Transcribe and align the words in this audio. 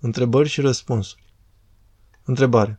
Întrebări 0.00 0.48
și 0.48 0.60
răspunsuri. 0.60 1.24
Întrebare. 2.24 2.78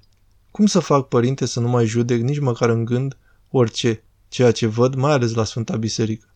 Cum 0.52 0.66
să 0.66 0.80
fac, 0.80 1.08
părinte, 1.08 1.46
să 1.46 1.60
nu 1.60 1.68
mai 1.68 1.86
judec 1.86 2.22
nici 2.22 2.40
măcar 2.40 2.70
în 2.70 2.86
gând 2.86 3.18
orice, 3.50 4.04
ceea 4.28 4.52
ce 4.52 4.68
văd, 4.68 4.96
mai 4.96 5.12
ales 5.12 5.34
la 5.34 5.44
Sfânta 5.44 5.78
Biserică? 5.78 6.28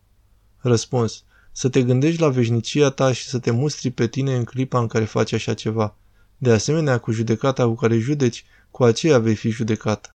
Răspuns. 0.56 1.24
Să 1.52 1.68
te 1.68 1.82
gândești 1.82 2.20
la 2.20 2.28
veșnicia 2.28 2.90
ta 2.90 3.12
și 3.12 3.24
să 3.24 3.38
te 3.38 3.50
mustri 3.50 3.90
pe 3.90 4.08
tine 4.08 4.36
în 4.36 4.44
clipa 4.44 4.78
în 4.78 4.86
care 4.86 5.04
faci 5.04 5.32
așa 5.32 5.54
ceva. 5.54 5.96
De 6.38 6.52
asemenea, 6.52 6.98
cu 6.98 7.10
judecata 7.10 7.66
cu 7.66 7.74
care 7.74 7.98
judeci, 7.98 8.44
cu 8.70 8.84
aceea 8.84 9.18
vei 9.18 9.34
fi 9.34 9.48
judecat. 9.48 10.10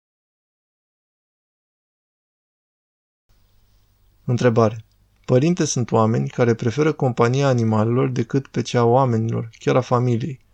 Întrebare. 4.25 4.85
Părinte, 5.25 5.65
sunt 5.65 5.91
oameni 5.91 6.29
care 6.29 6.55
preferă 6.55 6.93
compania 6.93 7.49
animalelor 7.49 8.09
decât 8.09 8.47
pe 8.47 8.63
cea 8.63 8.81
a 8.81 8.85
oamenilor, 8.85 9.51
chiar 9.59 9.77
a 9.77 9.81
familiei. 9.81 10.47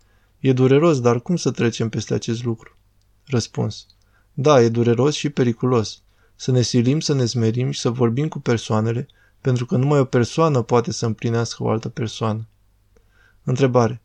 E 0.45 0.53
dureros, 0.53 1.01
dar 1.01 1.21
cum 1.21 1.35
să 1.35 1.51
trecem 1.51 1.89
peste 1.89 2.13
acest 2.13 2.43
lucru? 2.43 2.77
Răspuns. 3.25 3.85
Da, 4.33 4.61
e 4.61 4.69
dureros 4.69 5.15
și 5.15 5.29
periculos. 5.29 6.01
Să 6.35 6.51
ne 6.51 6.61
silim 6.61 6.99
să 6.99 7.13
ne 7.13 7.25
smerim 7.25 7.71
și 7.71 7.79
să 7.79 7.89
vorbim 7.89 8.27
cu 8.27 8.39
persoanele, 8.39 9.07
pentru 9.41 9.65
că 9.65 9.77
numai 9.77 9.99
o 9.99 10.05
persoană 10.05 10.61
poate 10.61 10.91
să 10.91 11.05
împlinească 11.05 11.63
o 11.63 11.69
altă 11.69 11.89
persoană. 11.89 12.47
Întrebare. 13.43 14.01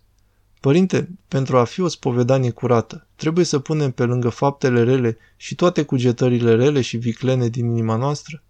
Părinte, 0.60 1.08
pentru 1.28 1.58
a 1.58 1.64
fi 1.64 1.80
o 1.80 1.88
spovedanie 1.88 2.50
curată, 2.50 3.06
trebuie 3.16 3.44
să 3.44 3.58
punem 3.58 3.90
pe 3.90 4.04
lângă 4.04 4.28
faptele 4.28 4.82
rele 4.82 5.18
și 5.36 5.54
toate 5.54 5.84
cugetările 5.84 6.54
rele 6.54 6.80
și 6.80 6.96
viclene 6.96 7.48
din 7.48 7.66
inima 7.66 7.96
noastră? 7.96 8.42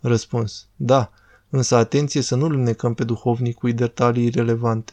Răspuns. 0.00 0.66
Da, 0.76 1.10
însă 1.48 1.76
atenție 1.76 2.20
să 2.20 2.36
nu-l 2.36 2.56
necăm 2.56 2.94
pe 2.94 3.04
duhovnic 3.04 3.56
cu 3.56 3.68
detalii 3.70 4.26
irelevante. 4.26 4.92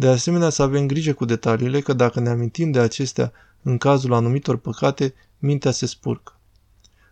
De 0.00 0.08
asemenea, 0.08 0.48
să 0.48 0.62
avem 0.62 0.86
grijă 0.86 1.12
cu 1.12 1.24
detaliile, 1.24 1.80
că 1.80 1.92
dacă 1.92 2.20
ne 2.20 2.28
amintim 2.28 2.70
de 2.70 2.78
acestea 2.78 3.32
în 3.62 3.78
cazul 3.78 4.12
anumitor 4.12 4.56
păcate, 4.56 5.14
mintea 5.38 5.70
se 5.70 5.86
spurcă. 5.86 6.38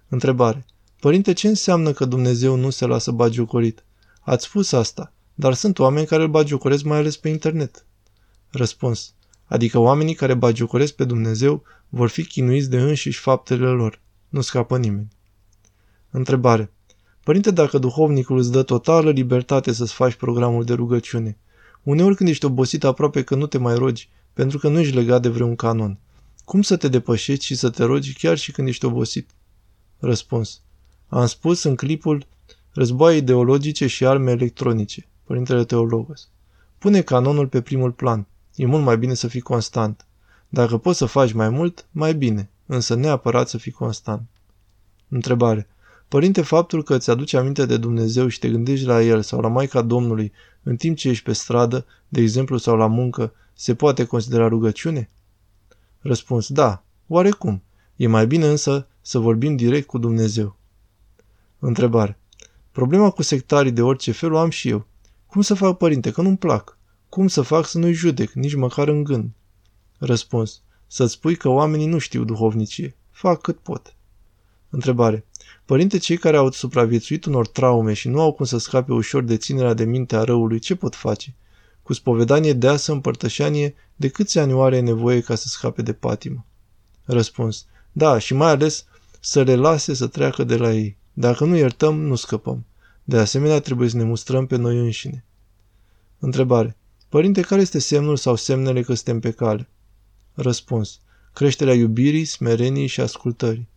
Întrebare. 0.09 0.67
Părinte, 1.01 1.33
ce 1.33 1.49
înseamnă 1.49 1.93
că 1.93 2.05
Dumnezeu 2.05 2.57
nu 2.57 2.71
se 2.71 2.87
lasă 2.87 3.11
bagiocorit? 3.11 3.85
Ați 4.21 4.45
spus 4.45 4.73
asta, 4.73 5.13
dar 5.35 5.55
sunt 5.55 5.79
oameni 5.79 6.07
care 6.07 6.23
îl 6.23 6.29
bagiocoresc 6.29 6.85
mai 6.85 6.99
ales 6.99 7.17
pe 7.17 7.29
internet. 7.29 7.85
Răspuns. 8.51 9.15
Adică 9.45 9.79
oamenii 9.79 10.15
care 10.15 10.35
bagiocoresc 10.35 10.95
pe 10.95 11.05
Dumnezeu 11.05 11.63
vor 11.89 12.09
fi 12.09 12.25
chinuiți 12.25 12.71
de 12.71 12.81
înșiși 12.81 13.21
faptele 13.21 13.67
lor. 13.67 14.01
Nu 14.29 14.41
scapă 14.41 14.79
nimeni. 14.79 15.09
Întrebare. 16.11 16.73
Părinte, 17.25 17.51
dacă 17.51 17.79
duhovnicul 17.79 18.39
îți 18.39 18.53
dă 18.53 18.63
totală 18.63 19.11
libertate 19.11 19.73
să-ți 19.73 19.93
faci 19.95 20.15
programul 20.15 20.65
de 20.65 20.73
rugăciune, 20.73 21.39
uneori 21.89 22.15
când 22.15 22.29
ești 22.29 22.45
obosit 22.45 22.85
aproape 22.85 23.23
că 23.23 23.35
nu 23.35 23.47
te 23.47 23.59
mai 23.59 23.75
rogi, 23.75 24.09
pentru 24.33 24.59
că 24.59 24.69
nu 24.69 24.81
ești 24.81 24.95
legat 24.95 25.23
de 25.23 25.29
vreun 25.29 25.57
canon, 25.57 25.99
cum 26.45 26.63
să 26.63 26.77
te 26.77 26.89
depășești 26.89 27.45
și 27.45 27.55
să 27.55 27.71
te 27.71 27.85
rogi 27.85 28.13
chiar 28.13 28.39
și 28.39 28.53
când 28.53 28.69
ești 28.69 28.85
obosit? 28.85 29.31
Răspuns. 29.99 30.61
Am 31.09 31.27
spus 31.27 31.63
în 31.63 31.77
clipul 31.77 32.27
Războaie 32.73 33.17
ideologice 33.17 33.87
și 33.87 34.07
arme 34.07 34.31
electronice, 34.31 35.07
Părintele 35.25 35.65
Teologos. 35.65 36.29
Pune 36.79 37.01
canonul 37.01 37.49
pe 37.49 37.61
primul 37.61 37.93
plan. 37.93 38.27
E 38.55 38.67
mult 38.67 38.85
mai 38.85 38.99
bine 38.99 39.15
să 39.15 39.29
fii 39.29 39.41
constant. 39.41 40.07
Dacă 40.49 40.79
poți 40.79 40.99
să 40.99 41.05
faci 41.05 41.33
mai 41.33 41.49
mult, 41.49 41.87
mai 41.91 42.15
bine, 42.15 42.51
însă 42.67 42.95
neapărat 42.95 43.49
să 43.49 43.59
fii 43.59 43.73
constant. 43.73 44.23
Întrebare. 45.09 45.69
Părinte, 46.09 46.43
faptul 46.43 46.83
că 46.83 46.95
îți 46.95 47.11
aduce 47.11 47.37
aminte 47.37 47.67
de 47.67 47.77
Dumnezeu 47.77 48.29
și 48.29 48.39
te 48.39 48.49
gândești 48.49 48.87
la 48.87 49.03
El 49.03 49.23
sau 49.23 49.41
la 49.41 49.49
Maica 49.49 49.83
Domnului 49.83 50.33
în 50.63 50.77
timp 50.77 50.97
ce 50.97 51.09
ești 51.09 51.25
pe 51.25 51.33
stradă, 51.33 51.87
de 52.09 52.21
exemplu, 52.21 52.57
sau 52.57 52.77
la 52.77 52.87
muncă, 52.87 53.33
se 53.55 53.75
poate 53.75 54.05
considera 54.05 54.49
rugăciune? 54.49 55.11
Răspuns, 56.01 56.49
da, 56.49 56.83
oarecum. 57.07 57.63
E 57.97 58.07
mai 58.07 58.27
bine 58.27 58.47
însă 58.49 58.87
să 59.01 59.19
vorbim 59.19 59.57
direct 59.57 59.87
cu 59.87 59.99
Dumnezeu. 59.99 60.57
Întrebare. 61.59 62.19
Problema 62.73 63.11
cu 63.11 63.23
sectarii 63.23 63.73
de 63.73 63.83
orice 63.83 64.13
fel 64.13 64.33
o 64.33 64.39
am 64.39 64.51
și 64.51 64.69
eu. 64.69 64.87
Cum 65.27 65.43
să 65.43 65.55
fac, 65.55 65.77
părinte, 65.77 66.11
că 66.11 66.23
nu-mi 66.23 66.37
plac? 66.37 66.79
Cum 67.09 67.29
să 67.29 67.43
fac 67.43 67.67
să 67.67 67.79
nu-i 67.79 67.93
judec, 67.93 68.33
nici 68.33 68.55
măcar 68.55 68.89
în 68.89 69.05
gând? 69.05 69.31
Răspuns. 69.99 70.63
Să-ți 70.87 71.13
spui 71.13 71.37
că 71.37 71.49
oamenii 71.49 71.87
nu 71.87 71.99
știu 71.99 72.25
duhovnicie. 72.25 72.97
Fac 73.11 73.41
cât 73.41 73.59
pot. 73.59 73.95
Întrebare. 74.71 75.25
Părinte, 75.65 75.99
cei 75.99 76.17
care 76.17 76.37
au 76.37 76.51
supraviețuit 76.51 77.25
unor 77.25 77.47
traume 77.47 77.93
și 77.93 78.09
nu 78.09 78.21
au 78.21 78.33
cum 78.33 78.45
să 78.45 78.59
scape 78.59 78.93
ușor 78.93 79.23
de 79.23 79.37
ținerea 79.37 79.75
de 79.75 79.85
minte 79.85 80.17
a 80.17 80.25
răului, 80.25 80.59
ce 80.59 80.75
pot 80.75 80.95
face? 80.95 81.35
Cu 81.83 81.93
spovedanie 81.93 82.53
deasă 82.53 82.93
împărtășanie, 82.93 83.75
de 83.97 84.09
câți 84.09 84.39
ani 84.39 84.53
oare 84.53 84.77
e 84.77 84.81
nevoie 84.81 85.21
ca 85.21 85.35
să 85.35 85.49
scape 85.49 85.83
de 85.83 85.93
patimă? 85.93 86.45
Răspuns. 87.05 87.67
Da, 87.93 88.19
și 88.19 88.35
mai 88.35 88.51
ales 88.51 88.85
să 89.21 89.43
le 89.43 89.55
lase 89.55 89.95
să 89.95 90.07
treacă 90.07 90.45
de 90.45 90.57
la 90.57 90.73
ei. 90.73 90.97
Dacă 91.13 91.45
nu 91.45 91.57
iertăm, 91.57 92.01
nu 92.01 92.15
scăpăm. 92.15 92.65
De 93.05 93.19
asemenea, 93.19 93.61
trebuie 93.61 93.89
să 93.89 93.97
ne 93.97 94.05
mustrăm 94.05 94.47
pe 94.47 94.57
noi 94.57 94.79
înșine. 94.79 95.25
Întrebare. 96.19 96.77
Părinte, 97.09 97.41
care 97.41 97.61
este 97.61 97.79
semnul 97.79 98.17
sau 98.17 98.37
semnele 98.37 98.83
că 98.83 98.95
suntem 98.95 99.21
pe 99.21 99.31
cale? 99.31 99.69
Răspuns. 100.35 101.01
Creșterea 101.33 101.75
iubirii, 101.75 102.25
smereniei 102.25 102.87
și 102.87 103.01
ascultării. 103.01 103.69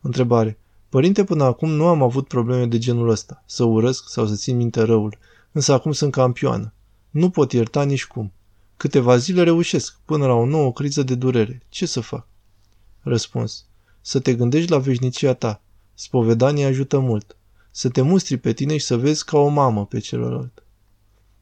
Întrebare. 0.00 0.58
Părinte, 0.88 1.24
până 1.24 1.44
acum 1.44 1.70
nu 1.70 1.86
am 1.86 2.02
avut 2.02 2.28
probleme 2.28 2.66
de 2.66 2.78
genul 2.78 3.08
ăsta, 3.08 3.42
să 3.46 3.64
urăsc 3.64 4.08
sau 4.08 4.26
să 4.26 4.34
țin 4.34 4.56
minte 4.56 4.82
răul, 4.82 5.18
însă 5.52 5.72
acum 5.72 5.92
sunt 5.92 6.12
campioană. 6.12 6.72
Nu 7.10 7.30
pot 7.30 7.52
ierta 7.52 7.82
nici 7.82 8.06
cum. 8.06 8.32
Câteva 8.76 9.16
zile 9.16 9.42
reușesc, 9.42 9.98
până 10.04 10.26
la 10.26 10.32
o 10.32 10.46
nouă 10.46 10.72
criză 10.72 11.02
de 11.02 11.14
durere. 11.14 11.62
Ce 11.68 11.86
să 11.86 12.00
fac? 12.00 12.26
Răspuns. 13.00 13.66
Să 14.00 14.20
te 14.20 14.34
gândești 14.34 14.70
la 14.70 14.78
veșnicia 14.78 15.34
ta. 15.34 15.62
Spovedania 15.94 16.66
ajută 16.66 16.98
mult. 16.98 17.36
Să 17.70 17.88
te 17.88 18.00
mustri 18.00 18.36
pe 18.36 18.52
tine 18.52 18.76
și 18.76 18.84
să 18.84 18.96
vezi 18.96 19.24
ca 19.24 19.38
o 19.38 19.48
mamă 19.48 19.86
pe 19.86 19.98
celălalt. 19.98 20.64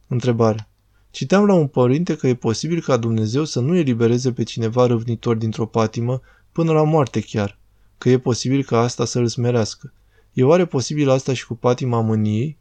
Întrebare. 0.06 0.68
Citeam 1.10 1.46
la 1.46 1.54
un 1.54 1.66
părinte 1.66 2.16
că 2.16 2.26
e 2.26 2.34
posibil 2.34 2.82
ca 2.82 2.96
Dumnezeu 2.96 3.44
să 3.44 3.60
nu 3.60 3.76
elibereze 3.76 4.32
pe 4.32 4.42
cineva 4.42 4.86
răvnitor 4.86 5.36
dintr-o 5.36 5.66
patimă 5.66 6.20
până 6.52 6.72
la 6.72 6.82
moarte 6.82 7.20
chiar, 7.20 7.58
că 7.98 8.08
e 8.08 8.18
posibil 8.18 8.64
ca 8.64 8.78
asta 8.78 9.04
să-l 9.04 9.26
smerească. 9.26 9.92
E 10.32 10.44
oare 10.44 10.66
posibil 10.66 11.08
asta 11.10 11.34
și 11.34 11.46
cu 11.46 11.54
patima 11.54 12.00
mâniei? 12.00 12.58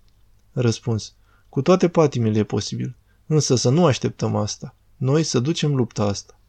Răspuns. 0.52 1.14
Cu 1.50 1.62
toate 1.62 1.90
patimile 1.90 2.40
e 2.40 2.44
posibil. 2.44 2.96
Însă 3.26 3.56
să 3.56 3.70
nu 3.70 3.86
așteptăm 3.86 4.36
asta. 4.36 4.76
Noi 4.98 5.24
să 5.24 5.40
ducem 5.40 5.76
lupta 5.76 6.04
asta. 6.04 6.40